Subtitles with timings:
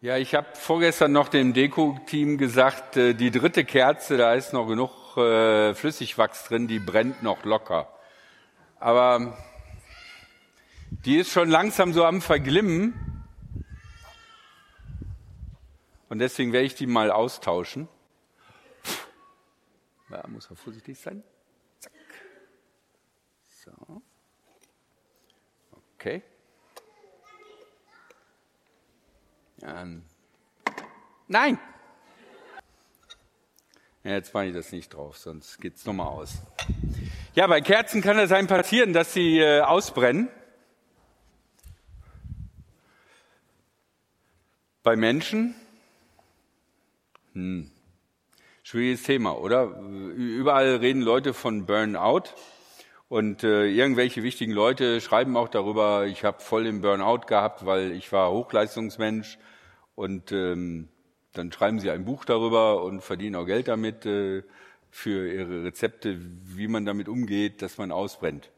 [0.00, 4.68] Ja, ich habe vorgestern noch dem Deko-Team gesagt, äh, die dritte Kerze, da ist noch
[4.68, 7.92] genug äh, Flüssigwachs drin, die brennt noch locker.
[8.78, 9.36] Aber
[11.04, 13.24] die ist schon langsam so am Verglimmen.
[16.08, 17.88] Und deswegen werde ich die mal austauschen.
[20.10, 21.24] Da muss man vorsichtig sein.
[21.80, 21.92] Zack.
[23.64, 24.02] So.
[25.96, 26.22] Okay.
[29.62, 30.02] Ähm,
[31.26, 31.58] nein!
[34.04, 36.34] Ja, jetzt mache ich das nicht drauf, sonst geht's nochmal aus.
[37.34, 40.28] Ja, bei Kerzen kann es einem passieren, dass sie äh, ausbrennen.
[44.82, 45.54] Bei Menschen?
[47.34, 47.70] Hm.
[48.62, 49.78] Schwieriges Thema, oder?
[49.80, 52.24] Überall reden Leute von Burnout.
[53.08, 57.92] Und äh, irgendwelche wichtigen Leute schreiben auch darüber, ich habe voll den Burnout gehabt, weil
[57.92, 59.38] ich war Hochleistungsmensch.
[59.94, 60.88] Und ähm,
[61.32, 64.42] dann schreiben sie ein Buch darüber und verdienen auch Geld damit äh,
[64.90, 68.50] für ihre Rezepte, wie man damit umgeht, dass man ausbrennt.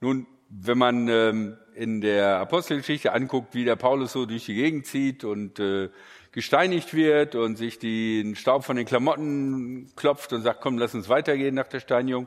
[0.00, 4.86] Nun, wenn man ähm, in der Apostelgeschichte anguckt, wie der Paulus so durch die Gegend
[4.86, 5.88] zieht und äh,
[6.32, 11.08] gesteinigt wird und sich den Staub von den Klamotten klopft und sagt, komm, lass uns
[11.08, 12.26] weitergehen nach der Steinigung,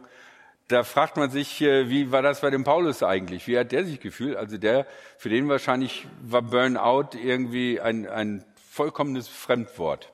[0.67, 3.47] da fragt man sich, äh, wie war das bei dem Paulus eigentlich?
[3.47, 4.38] Wie hat der sich gefühlt?
[4.38, 10.11] Also der, für den wahrscheinlich war Burnout irgendwie ein, ein vollkommenes Fremdwort.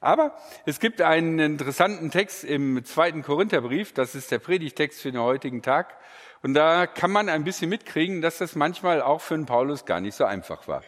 [0.00, 5.20] Aber es gibt einen interessanten Text im zweiten Korintherbrief, das ist der Predigtext für den
[5.20, 5.96] heutigen Tag.
[6.42, 10.00] Und da kann man ein bisschen mitkriegen, dass das manchmal auch für den Paulus gar
[10.00, 10.82] nicht so einfach war.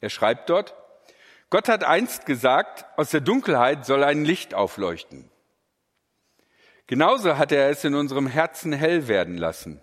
[0.00, 0.74] Er schreibt dort,
[1.50, 5.30] Gott hat einst gesagt, aus der Dunkelheit soll ein Licht aufleuchten.
[6.86, 9.80] Genauso hat er es in unserem Herzen hell werden lassen.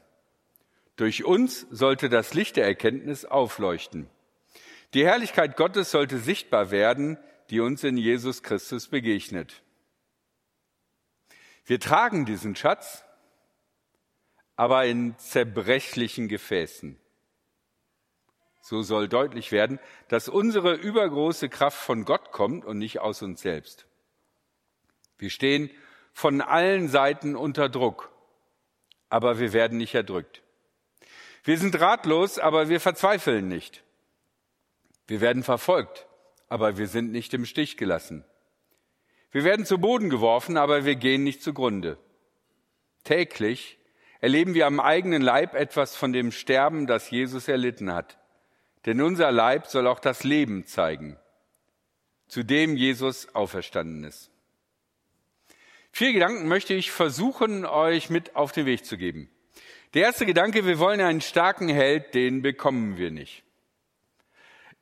[0.95, 4.09] Durch uns sollte das Licht der Erkenntnis aufleuchten.
[4.93, 7.17] Die Herrlichkeit Gottes sollte sichtbar werden,
[7.49, 9.63] die uns in Jesus Christus begegnet.
[11.65, 13.03] Wir tragen diesen Schatz,
[14.55, 16.99] aber in zerbrechlichen Gefäßen.
[18.61, 23.41] So soll deutlich werden, dass unsere übergroße Kraft von Gott kommt und nicht aus uns
[23.41, 23.87] selbst.
[25.17, 25.69] Wir stehen
[26.13, 28.11] von allen Seiten unter Druck,
[29.09, 30.41] aber wir werden nicht erdrückt.
[31.43, 33.83] Wir sind ratlos, aber wir verzweifeln nicht.
[35.07, 36.07] Wir werden verfolgt,
[36.47, 38.23] aber wir sind nicht im Stich gelassen.
[39.31, 41.97] Wir werden zu Boden geworfen, aber wir gehen nicht zugrunde.
[43.03, 43.79] Täglich
[44.21, 48.17] erleben wir am eigenen Leib etwas von dem Sterben, das Jesus erlitten hat.
[48.85, 51.17] Denn unser Leib soll auch das Leben zeigen,
[52.27, 54.32] zu dem Jesus auferstanden ist.
[55.95, 59.29] Vier Gedanken möchte ich versuchen, euch mit auf den Weg zu geben.
[59.93, 63.43] Der erste Gedanke, wir wollen einen starken Held, den bekommen wir nicht.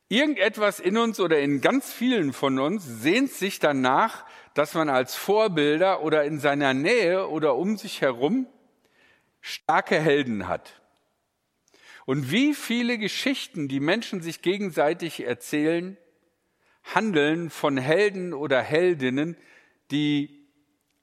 [0.08, 5.14] Irgendetwas in uns oder in ganz vielen von uns sehnt sich danach, dass man als
[5.14, 8.48] Vorbilder oder in seiner Nähe oder um sich herum
[9.42, 10.82] starke Helden hat.
[12.06, 15.98] Und wie viele Geschichten die Menschen sich gegenseitig erzählen,
[16.86, 19.36] handeln von Helden oder Heldinnen,
[19.92, 20.41] die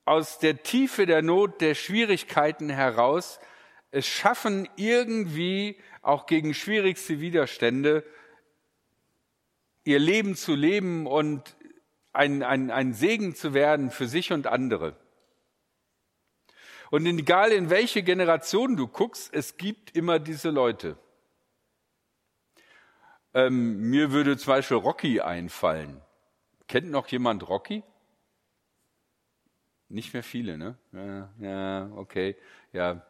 [0.08, 3.38] aus der Tiefe der Not, der Schwierigkeiten heraus
[3.90, 8.04] es schaffen, irgendwie auch gegen schwierigste Widerstände
[9.84, 11.56] ihr Leben zu leben und
[12.12, 14.96] ein, ein, ein Segen zu werden für sich und andere.
[16.90, 20.98] Und egal in welche Generation du guckst, es gibt immer diese Leute.
[23.34, 26.00] Ähm, mir würde zum Beispiel Rocky einfallen.
[26.66, 27.82] Kennt noch jemand Rocky?
[29.88, 30.76] Nicht mehr viele, ne?
[30.92, 32.36] Ja, ja, okay.
[32.72, 33.02] Ja.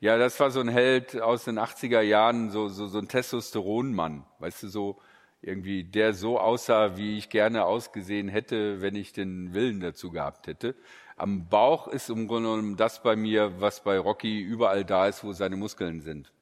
[0.00, 4.24] Ja, das war so ein Held aus den 80er Jahren, so, so, so ein Testosteronmann.
[4.38, 5.00] Weißt du, so
[5.42, 10.46] irgendwie, der so aussah, wie ich gerne ausgesehen hätte, wenn ich den Willen dazu gehabt
[10.46, 10.74] hätte.
[11.16, 15.24] Am Bauch ist im Grunde genommen das bei mir, was bei Rocky überall da ist,
[15.24, 16.32] wo seine Muskeln sind.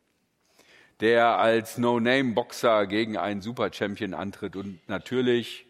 [1.01, 5.67] Der als No-Name-Boxer gegen einen Super-Champion antritt und natürlich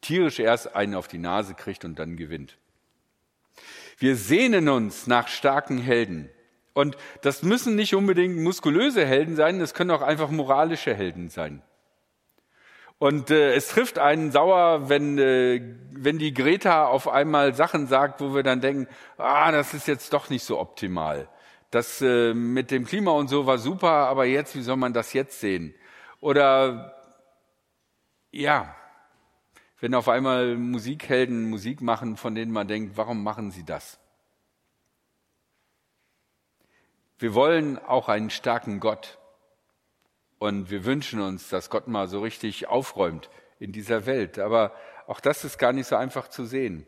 [0.00, 2.58] tierisch erst einen auf die Nase kriegt und dann gewinnt.
[3.98, 6.28] Wir sehnen uns nach starken Helden.
[6.74, 11.62] Und das müssen nicht unbedingt muskulöse Helden sein, das können auch einfach moralische Helden sein.
[12.98, 15.60] Und äh, es trifft einen sauer, wenn, äh,
[15.90, 18.86] wenn die Greta auf einmal Sachen sagt, wo wir dann denken,
[19.18, 21.28] ah, das ist jetzt doch nicht so optimal.
[21.72, 25.14] Das äh, mit dem Klima und so war super, aber jetzt, wie soll man das
[25.14, 25.74] jetzt sehen?
[26.20, 26.94] Oder
[28.30, 28.76] ja,
[29.82, 33.98] wenn auf einmal Musikhelden Musik machen, von denen man denkt, warum machen sie das?
[37.18, 39.18] Wir wollen auch einen starken Gott
[40.38, 44.38] Und wir wünschen uns, dass Gott mal so richtig aufräumt in dieser Welt.
[44.38, 44.72] Aber
[45.08, 46.86] auch das ist gar nicht so einfach zu sehen.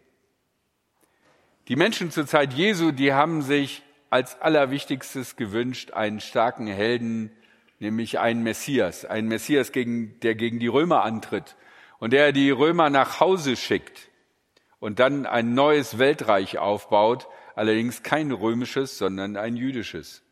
[1.66, 7.32] Die Menschen zur Zeit Jesu, die haben sich als allerwichtigstes gewünscht einen starken Helden,
[7.80, 11.56] nämlich einen Messias, einen Messias, gegen, der gegen die Römer antritt
[12.04, 14.10] und der die Römer nach Hause schickt
[14.78, 20.22] und dann ein neues Weltreich aufbaut, allerdings kein römisches, sondern ein jüdisches.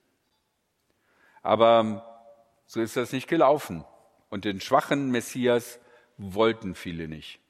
[1.41, 2.29] Aber
[2.67, 3.87] so ist das nicht gelaufen.
[4.29, 5.81] Und den schwachen Messias
[6.19, 7.41] wollten viele nicht.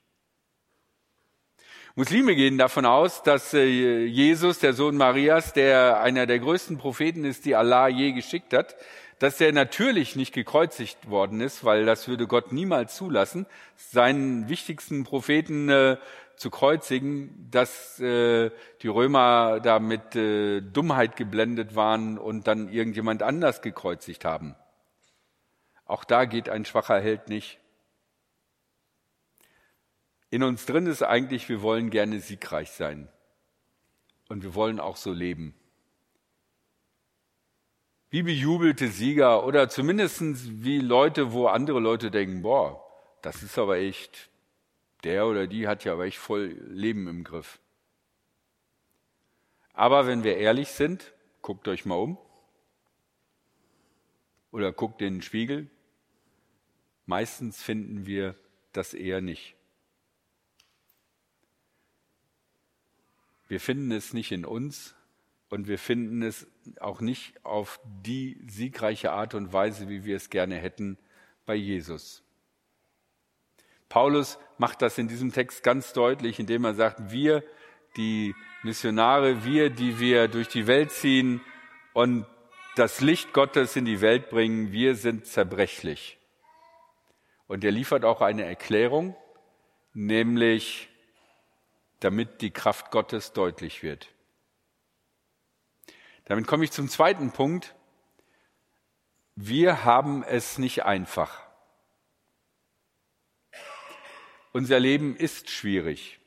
[1.97, 7.25] Muslime gehen davon aus, dass äh, Jesus, der Sohn Marias, der einer der größten Propheten
[7.25, 8.77] ist, die Allah je geschickt hat,
[9.23, 13.47] dass er natürlich nicht gekreuzigt worden ist, weil das würde Gott niemals zulassen,
[13.77, 15.97] seinen wichtigsten Propheten äh,
[16.35, 18.51] zu kreuzigen, dass äh,
[18.83, 24.57] die Römer da mit äh, Dummheit geblendet waren und dann irgendjemand anders gekreuzigt haben.
[25.85, 27.61] Auch da geht ein schwacher Held nicht.
[30.31, 33.07] In uns drin ist eigentlich, wir wollen gerne siegreich sein.
[34.29, 35.55] Und wir wollen auch so leben
[38.13, 40.21] wie bejubelte Sieger oder zumindest
[40.63, 42.85] wie Leute, wo andere Leute denken, boah,
[43.23, 44.29] das ist aber echt,
[45.03, 47.59] der oder die hat ja aber echt voll Leben im Griff.
[49.73, 52.19] Aber wenn wir ehrlich sind, guckt euch mal um
[54.51, 55.71] oder guckt in den Spiegel,
[57.07, 58.35] meistens finden wir
[58.75, 59.57] das eher nicht.
[63.49, 64.95] Wir finden es nicht in uns,
[65.53, 66.47] und wir finden es
[66.81, 70.97] auch nicht auf die siegreiche Art und Weise, wie wir es gerne hätten,
[71.45, 72.23] bei Jesus.
[73.91, 77.45] Paulus macht das in diesem Text ganz deutlich, indem er sagt, wir,
[77.99, 81.43] die Missionare, wir, die wir durch die Welt ziehen
[81.93, 82.25] und
[82.77, 86.17] das Licht Gottes in die Welt bringen, wir sind zerbrechlich.
[87.47, 89.15] Und er liefert auch eine Erklärung,
[89.93, 90.89] nämlich
[92.01, 94.09] damit die Kraft Gottes deutlich wird.
[96.25, 97.75] Damit komme ich zum zweiten Punkt.
[99.35, 101.43] Wir haben es nicht einfach.
[104.53, 106.21] Unser Leben ist schwierig.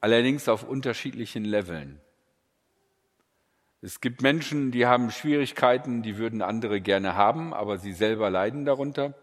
[0.00, 2.00] Allerdings auf unterschiedlichen Leveln.
[3.80, 8.64] Es gibt Menschen, die haben Schwierigkeiten, die würden andere gerne haben, aber sie selber leiden
[8.64, 9.14] darunter.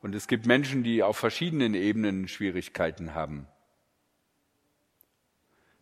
[0.00, 3.46] Und es gibt Menschen, die auf verschiedenen Ebenen Schwierigkeiten haben.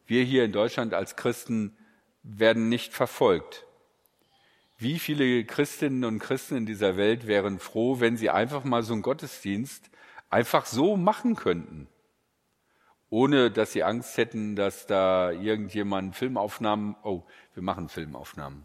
[0.08, 1.76] Wir hier in Deutschland als Christen
[2.22, 3.66] werden nicht verfolgt.
[4.78, 8.94] Wie viele Christinnen und Christen in dieser Welt wären froh, wenn sie einfach mal so
[8.94, 9.90] einen Gottesdienst
[10.31, 11.88] einfach so machen könnten,
[13.10, 18.64] ohne dass sie Angst hätten, dass da irgendjemand Filmaufnahmen, oh, wir machen Filmaufnahmen.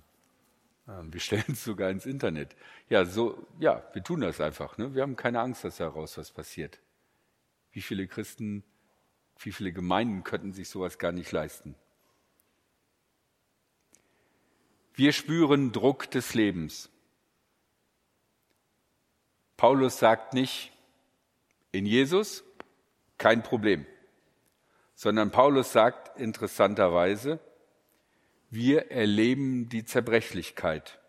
[0.88, 2.56] Ähm, wir stellen es sogar ins Internet.
[2.88, 4.78] Ja, so, ja, wir tun das einfach.
[4.78, 4.96] Ne?
[4.96, 6.80] Wir haben keine Angst, dass daraus was passiert.
[7.74, 8.64] Wie viele Christen
[9.40, 11.76] wie viele Gemeinden könnten sich sowas gar nicht leisten?
[14.96, 16.90] Wir spüren Druck des Lebens.
[19.58, 20.72] Paulus sagt nicht,
[21.72, 22.44] in Jesus
[23.18, 23.86] kein Problem,
[24.94, 27.40] sondern Paulus sagt interessanterweise,
[28.50, 31.00] wir erleben die Zerbrechlichkeit.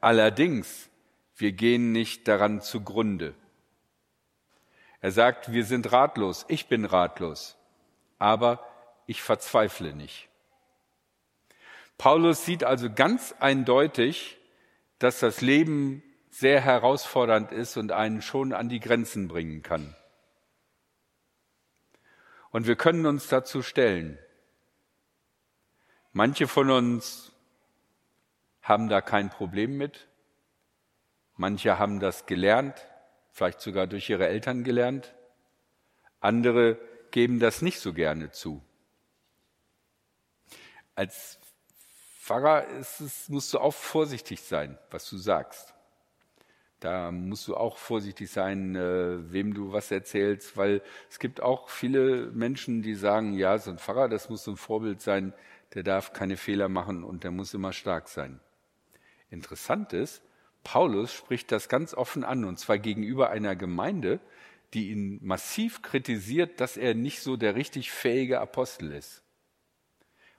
[0.00, 0.88] Allerdings,
[1.36, 3.34] wir gehen nicht daran zugrunde.
[5.00, 7.56] Er sagt, wir sind ratlos, ich bin ratlos,
[8.18, 8.66] aber
[9.06, 10.28] ich verzweifle nicht.
[11.98, 14.38] Paulus sieht also ganz eindeutig,
[14.98, 19.94] dass das Leben sehr herausfordernd ist und einen schon an die Grenzen bringen kann.
[22.50, 24.18] Und wir können uns dazu stellen.
[26.12, 27.32] Manche von uns
[28.62, 30.08] haben da kein Problem mit.
[31.36, 32.86] Manche haben das gelernt
[33.36, 35.14] vielleicht sogar durch ihre Eltern gelernt.
[36.20, 36.78] Andere
[37.10, 38.62] geben das nicht so gerne zu.
[40.94, 41.38] Als
[42.18, 45.74] Pfarrer es, musst du auch vorsichtig sein, was du sagst.
[46.80, 51.68] Da musst du auch vorsichtig sein, äh, wem du was erzählst, weil es gibt auch
[51.68, 55.34] viele Menschen, die sagen, ja, so ein Pfarrer, das muss so ein Vorbild sein,
[55.74, 58.40] der darf keine Fehler machen und der muss immer stark sein.
[59.28, 60.22] Interessant ist,
[60.66, 64.18] Paulus spricht das ganz offen an, und zwar gegenüber einer Gemeinde,
[64.74, 69.22] die ihn massiv kritisiert, dass er nicht so der richtig fähige Apostel ist.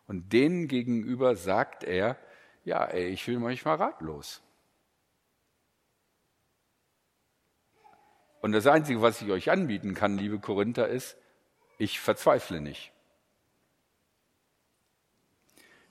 [0.06, 2.18] Und denen gegenüber sagt er,
[2.66, 4.42] ja, ey, ich will manchmal ratlos.
[8.42, 11.18] Und das Einzige, was ich euch anbieten kann, liebe Korinther, ist,
[11.78, 12.92] ich verzweifle nicht.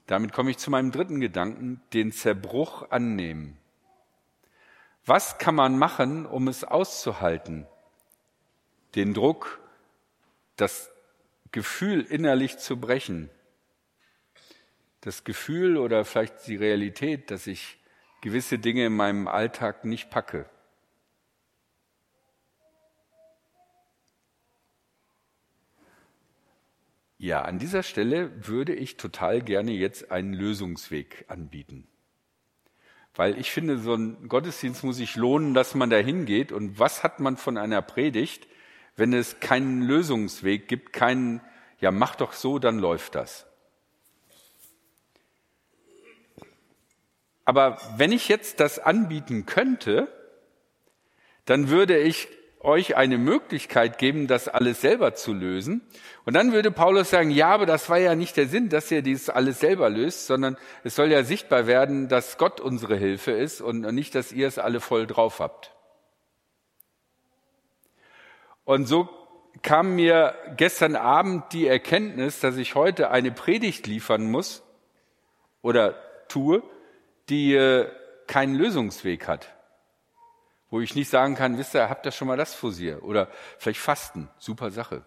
[0.07, 3.57] Damit komme ich zu meinem dritten Gedanken, den Zerbruch annehmen.
[5.07, 7.69] Was kann man machen, um es auszuhalten?
[8.97, 9.61] Den Druck,
[10.57, 10.91] das
[11.53, 13.31] Gefühl innerlich zu brechen.
[15.03, 17.79] Das Gefühl oder vielleicht die Realität, dass ich
[18.21, 20.51] gewisse Dinge in meinem Alltag nicht packe.
[27.19, 31.87] Ja, an dieser Stelle würde ich total gerne jetzt einen Lösungsweg anbieten.
[33.17, 36.53] Weil ich finde, so ein Gottesdienst muss sich lohnen, dass man da hingeht.
[36.53, 38.47] Und was hat man von einer Predigt,
[38.95, 41.41] wenn es keinen Lösungsweg gibt, keinen,
[41.81, 43.47] ja, mach doch so, dann läuft das.
[47.47, 50.09] Aber wenn ich jetzt das anbieten könnte,
[51.47, 52.29] dann würde ich
[52.67, 55.83] euch eine Möglichkeit geben, das alles selber zu lösen.
[56.25, 59.03] Und dann würde Paulus sagen, ja, aber das war ja nicht der Sinn, dass ihr
[59.03, 63.61] dieses alles selber löst, sondern es soll ja sichtbar werden, dass Gott unsere Hilfe ist
[63.61, 65.73] und nicht, dass ihr es alle voll drauf habt.
[68.65, 69.09] Und so
[69.63, 74.63] kam mir gestern Abend die Erkenntnis, dass ich heute eine Predigt liefern muss
[75.63, 75.95] oder
[76.29, 76.63] tue,
[77.29, 77.89] die äh,
[78.27, 79.56] keinen Lösungsweg hat
[80.71, 83.03] wo ich nicht sagen kann, wisst ihr, habt ihr schon mal das Fusier?
[83.05, 85.05] Oder vielleicht Fasten, super Sache.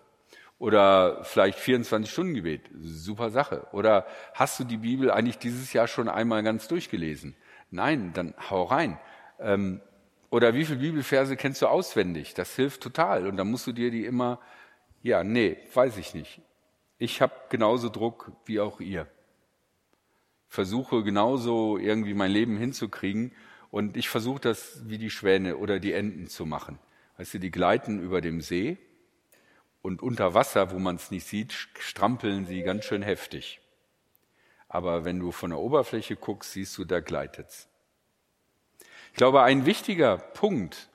[0.58, 3.68] Oder vielleicht 24 Stunden Gebet, super Sache.
[3.72, 7.36] Oder hast du die Bibel eigentlich dieses Jahr schon einmal ganz durchgelesen?
[7.72, 9.00] Nein, dann hau rein.
[9.40, 9.82] Ähm,
[10.30, 12.34] oder wie viele Bibelverse kennst du auswendig?
[12.34, 13.28] Das hilft total.
[13.28, 14.40] Und dann musst du dir die immer,
[15.02, 16.42] ja, nee, weiß ich nicht.
[16.98, 19.08] Ich habe genauso Druck wie auch ihr.
[20.48, 23.34] Versuche genauso irgendwie mein Leben hinzukriegen
[23.72, 26.80] und ich versuche das wie die Schwäne oder die Enten zu machen.
[27.18, 28.78] Weißt du, die gleiten über dem See
[29.82, 33.62] und unter Wasser, wo man es nicht sieht, strampeln sie ganz schön heftig.
[34.68, 37.68] Aber wenn du von der Oberfläche guckst, siehst du, da gleitet's.
[39.12, 40.90] Ich glaube, ein wichtiger Punkt,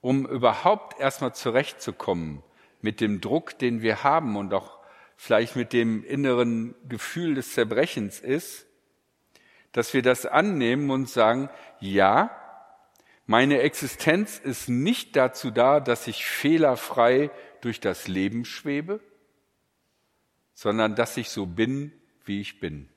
[0.00, 2.42] um überhaupt erstmal zurechtzukommen
[2.80, 4.78] mit dem Druck, den wir haben und auch
[5.16, 8.66] vielleicht mit dem inneren Gefühl des Zerbrechens ist,
[9.72, 11.48] dass wir das annehmen und sagen,
[11.78, 12.36] ja,
[13.26, 19.00] meine Existenz ist nicht dazu da, dass ich fehlerfrei durch das Leben schwebe,
[20.54, 21.92] sondern dass ich so bin,
[22.24, 22.88] wie ich bin.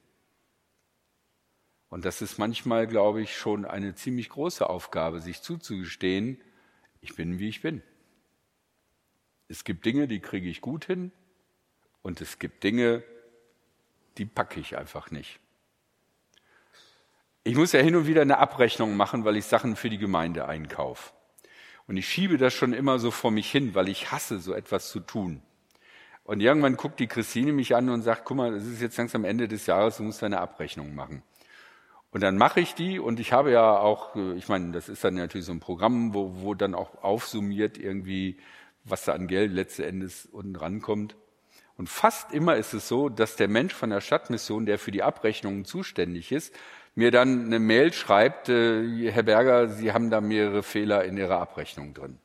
[1.89, 6.41] Und das ist manchmal, glaube ich, schon eine ziemlich große Aufgabe, sich zuzugestehen,
[7.01, 7.83] ich bin, wie ich bin.
[9.47, 11.11] Es gibt Dinge, die kriege ich gut hin
[12.01, 13.03] und es gibt Dinge,
[14.17, 15.39] die packe ich einfach nicht.
[17.45, 20.47] Ich muss ja hin und wieder eine Abrechnung machen, weil ich Sachen für die Gemeinde
[20.47, 21.11] einkaufe.
[21.87, 24.89] Und ich schiebe das schon immer so vor mich hin, weil ich hasse, so etwas
[24.89, 25.41] zu tun.
[26.23, 29.25] Und irgendwann guckt die Christine mich an und sagt, guck mal, es ist jetzt langsam
[29.25, 31.21] Ende des Jahres, du musst deine Abrechnung machen.
[32.11, 35.15] Und dann mache ich die und ich habe ja auch, ich meine, das ist dann
[35.15, 38.37] natürlich so ein Programm, wo, wo dann auch aufsummiert irgendwie,
[38.85, 41.17] was da an Geld letzten Endes unten rankommt.
[41.75, 45.03] Und fast immer ist es so, dass der Mensch von der Stadtmission, der für die
[45.03, 46.53] Abrechnungen zuständig ist,
[46.95, 51.39] mir dann eine Mail schreibt, äh, Herr Berger, Sie haben da mehrere Fehler in Ihrer
[51.39, 52.19] Abrechnung drin.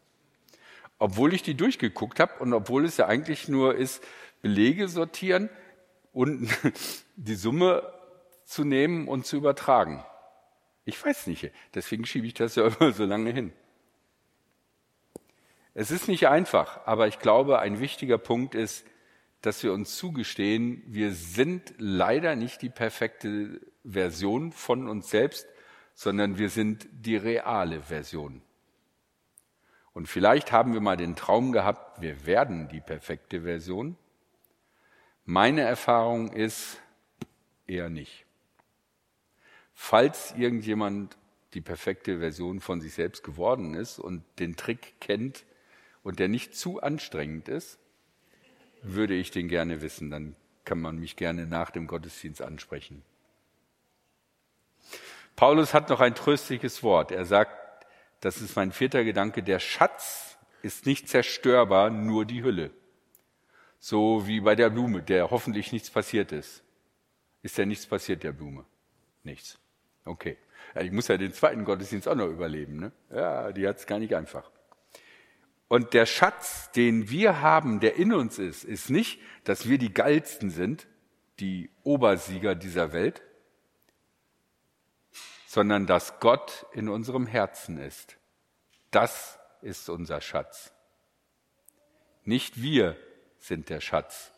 [0.98, 4.02] Obwohl ich die durchgeguckt habe und obwohl es ja eigentlich nur ist,
[4.42, 5.48] Belege sortieren
[6.12, 6.48] und
[7.16, 7.92] die Summe
[8.44, 10.04] zu nehmen und zu übertragen.
[10.84, 13.52] Ich weiß nicht, deswegen schiebe ich das ja immer so lange hin.
[15.74, 18.84] Es ist nicht einfach, aber ich glaube, ein wichtiger Punkt ist,
[19.42, 23.60] dass wir uns zugestehen, wir sind leider nicht die perfekte
[23.90, 25.46] Version von uns selbst,
[25.94, 28.42] sondern wir sind die reale Version.
[29.92, 33.96] Und vielleicht haben wir mal den Traum gehabt, wir werden die perfekte Version.
[35.24, 36.80] Meine Erfahrung ist
[37.66, 38.24] eher nicht.
[39.74, 41.16] Falls irgendjemand
[41.54, 45.44] die perfekte Version von sich selbst geworden ist und den Trick kennt
[46.02, 47.78] und der nicht zu anstrengend ist,
[48.82, 50.10] würde ich den gerne wissen.
[50.10, 53.02] Dann kann man mich gerne nach dem Gottesdienst ansprechen.
[55.38, 57.12] Paulus hat noch ein tröstliches Wort.
[57.12, 57.86] Er sagt,
[58.18, 62.72] das ist mein vierter Gedanke, der Schatz ist nicht zerstörbar, nur die Hülle.
[63.78, 66.64] So wie bei der Blume, der hoffentlich nichts passiert ist.
[67.42, 68.64] Ist ja nichts passiert der Blume?
[69.22, 69.60] Nichts.
[70.04, 70.38] Okay.
[70.74, 72.80] Ich muss ja den zweiten Gottesdienst auch noch überleben.
[72.80, 72.92] Ne?
[73.14, 74.50] Ja, die hat es gar nicht einfach.
[75.68, 79.94] Und der Schatz, den wir haben, der in uns ist, ist nicht, dass wir die
[79.94, 80.88] geilsten sind,
[81.38, 83.22] die Obersieger dieser Welt,
[85.58, 88.16] sondern dass Gott in unserem Herzen ist.
[88.92, 90.72] Das ist unser Schatz.
[92.22, 92.96] Nicht wir
[93.40, 94.30] sind der Schatz,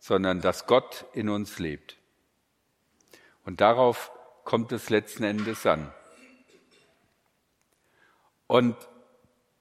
[0.00, 1.96] sondern dass Gott in uns lebt.
[3.44, 4.10] Und darauf
[4.42, 5.94] kommt es letzten Endes an.
[8.48, 8.76] Und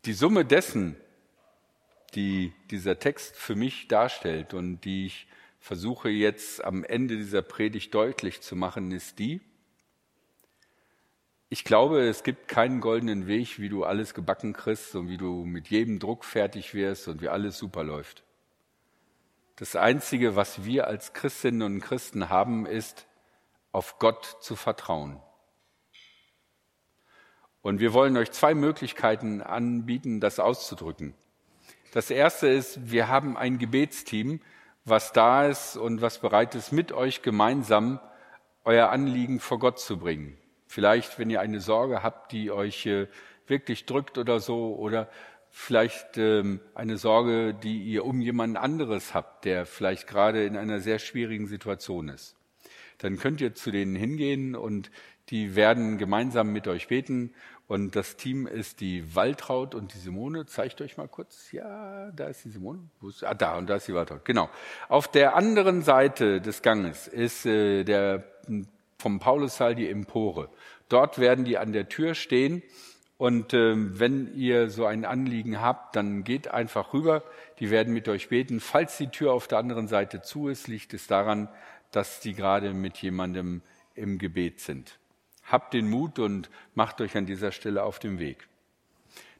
[0.06, 1.00] die Summe dessen,
[2.16, 5.28] die dieser Text für mich darstellt und die ich
[5.60, 9.42] versuche jetzt am Ende dieser Predigt deutlich zu machen, ist die,
[11.54, 15.46] ich glaube, es gibt keinen goldenen Weg, wie du alles gebacken kriegst und wie du
[15.46, 18.24] mit jedem Druck fertig wirst und wie alles super läuft.
[19.58, 23.06] Das Einzige, was wir als Christinnen und Christen haben, ist,
[23.72, 25.22] auf Gott zu vertrauen.
[27.62, 31.14] Und wir wollen euch zwei Möglichkeiten anbieten, das auszudrücken.
[31.92, 34.42] Das erste ist, wir haben ein Gebetsteam,
[34.86, 38.00] was da ist und was bereit ist, mit euch gemeinsam
[38.64, 40.36] euer Anliegen vor Gott zu bringen.
[40.74, 43.06] Vielleicht, wenn ihr eine Sorge habt, die euch äh,
[43.46, 45.08] wirklich drückt oder so, oder
[45.52, 50.80] vielleicht ähm, eine Sorge, die ihr um jemanden anderes habt, der vielleicht gerade in einer
[50.80, 52.36] sehr schwierigen Situation ist.
[52.98, 54.90] Dann könnt ihr zu denen hingehen und
[55.30, 57.36] die werden gemeinsam mit euch beten.
[57.68, 60.48] Und das Team ist die Waltraud und die Simone.
[60.48, 61.52] Zeigt euch mal kurz.
[61.52, 62.80] Ja, da ist die Simone.
[63.08, 64.26] Ist, ah, da und da ist die Waltraud.
[64.26, 64.50] Genau.
[64.90, 68.24] Auf der anderen Seite des Ganges ist äh, der
[69.04, 70.50] vom Paulussaal die Empore.
[70.88, 72.64] Dort werden die an der Tür stehen
[73.18, 77.24] und äh, wenn ihr so ein Anliegen habt, dann geht einfach rüber.
[77.60, 78.60] Die werden mit euch beten.
[78.60, 81.50] Falls die Tür auf der anderen Seite zu ist, liegt es daran,
[81.92, 83.62] dass die gerade mit jemandem
[83.94, 85.00] im Gebet sind.
[85.44, 88.48] Habt den Mut und macht euch an dieser Stelle auf den Weg.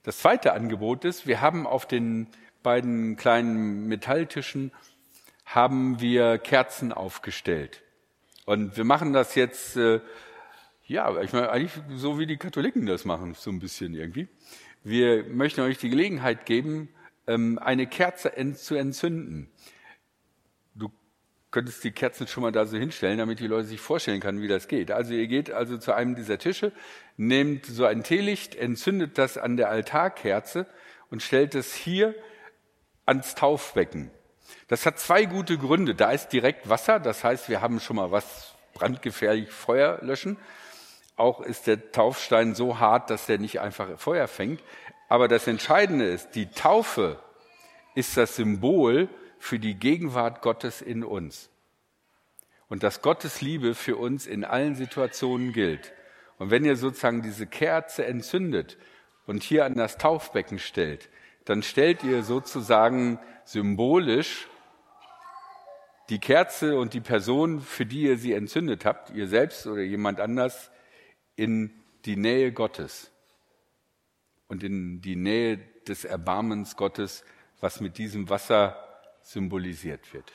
[0.04, 2.28] Das zweite Angebot ist, wir haben auf den
[2.64, 4.72] beiden kleinen Metalltischen
[5.46, 7.83] haben wir Kerzen aufgestellt.
[8.46, 10.02] Und wir machen das jetzt, äh,
[10.86, 14.28] ja, ich meine, eigentlich so wie die Katholiken das machen, so ein bisschen irgendwie.
[14.84, 16.90] Wir möchten euch die Gelegenheit geben,
[17.26, 19.50] ähm, eine Kerze ent zu entzünden.
[20.76, 20.92] Du
[21.52, 24.50] könntest die Kerzen schon mal da so hinstellen, damit die Leute sich vorstellen können, wie
[24.50, 24.92] das geht.
[24.92, 26.74] Also ihr geht also zu einem dieser Tische,
[27.16, 30.68] nehmt so ein Teelicht, entzündet das an der Altarkerze
[31.10, 32.14] und stellt es hier
[33.06, 34.12] ans Taufbecken.
[34.68, 35.96] Das hat zwei gute Gründe.
[35.96, 40.38] Da ist direkt Wasser, das heißt, wir haben schon mal was brandgefährlich Feuer löschen.
[41.16, 44.62] Auch ist der Taufstein so hart, dass der nicht einfach Feuer fängt.
[45.10, 47.20] Aber das Entscheidende ist, die Taufe
[47.94, 51.50] ist das Symbol für die Gegenwart Gottes in uns.
[52.68, 55.94] Und dass Gottes Liebe für uns in allen Situationen gilt.
[56.40, 58.78] Und wenn ihr sozusagen diese Kerze entzündet
[59.28, 61.10] und hier an das Taufbecken stellt,
[61.46, 64.48] dann stellt ihr sozusagen symbolisch
[66.10, 70.20] die Kerze und die Person, für die ihr sie entzündet habt, ihr selbst oder jemand
[70.20, 70.72] anders,
[71.36, 71.72] in
[72.06, 73.12] die Nähe Gottes
[74.48, 77.24] und in die Nähe des Erbarmens Gottes,
[77.60, 78.78] was mit diesem Wasser
[79.22, 80.32] symbolisiert wird.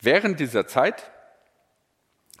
[0.00, 1.10] Während dieser Zeit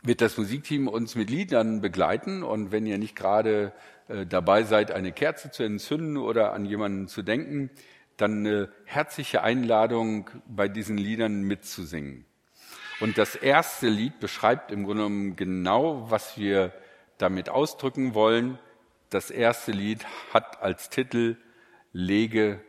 [0.04, 3.72] wird das Musikteam uns mit Liedern begleiten und wenn ihr nicht gerade
[4.08, 7.70] äh, dabei seid, eine Kerze zu entzünden oder an jemanden zu denken,
[8.18, 12.26] dann eine herzliche Einladung, bei diesen Liedern mitzusingen.
[13.00, 16.72] Und das erste Lied beschreibt im Grunde genommen genau, was wir
[17.18, 18.58] damit ausdrücken wollen.
[19.10, 21.36] Das erste Lied hat als Titel
[21.92, 22.60] Lege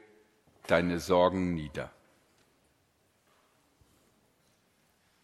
[0.67, 1.91] deine Sorgen nieder.